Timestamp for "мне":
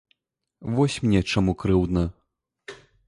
1.07-1.21